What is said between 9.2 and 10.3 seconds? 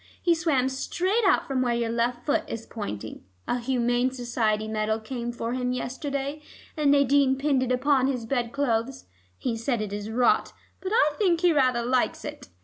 He says it is